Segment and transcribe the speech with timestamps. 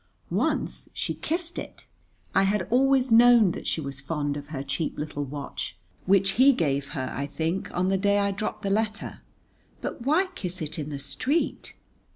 [0.31, 1.85] Once she kissed it.
[2.33, 5.77] I had always known that she was fond of her cheap little watch,
[6.07, 9.21] which he gave her, I think, on the day I dropped the letter,
[9.79, 11.75] but why kiss it in the street?